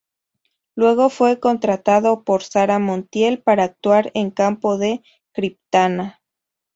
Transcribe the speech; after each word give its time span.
Luego 0.73 1.11
fue 1.11 1.39
contratado 1.39 2.23
por 2.23 2.41
Sara 2.41 2.79
Montiel 2.79 3.39
para 3.39 3.65
actuar 3.65 4.09
en 4.15 4.31
Campo 4.31 4.79
de 4.79 5.03
Criptana. 5.31 6.19